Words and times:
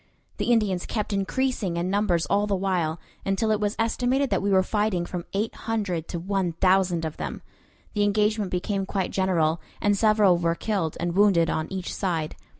The 0.37 0.51
Indians 0.51 0.87
kept 0.87 1.13
increasing 1.13 1.77
in 1.77 1.91
numbers 1.91 2.25
all 2.25 2.47
the 2.47 2.55
while, 2.55 2.99
until 3.23 3.51
it 3.51 3.59
was 3.59 3.75
estimated 3.77 4.31
that 4.31 4.41
we 4.41 4.49
were 4.49 4.63
fighting 4.63 5.05
from 5.05 5.25
eight 5.33 5.53
hundred 5.53 6.07
to 6.07 6.17
one 6.19 6.53
thousand 6.53 7.05
of 7.05 7.17
them. 7.17 7.43
The 7.93 8.01
engagement 8.01 8.49
became 8.49 8.87
quite 8.87 9.11
general, 9.11 9.61
and 9.79 9.95
several 9.95 10.39
were 10.39 10.55
killed 10.55 10.97
and 10.99 11.13
wounded 11.15 11.51
on 11.51 11.71
each 11.71 11.93
side. 11.93 12.35